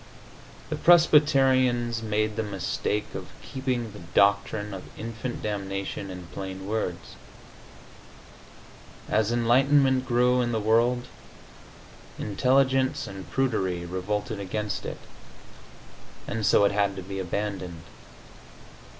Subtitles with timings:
[0.71, 7.17] The Presbyterians made the mistake of keeping the doctrine of infant damnation in plain words.
[9.07, 11.05] As enlightenment grew in the world,
[12.17, 14.97] intelligence and prudery revolted against it,
[16.27, 17.83] and so it had to be abandoned.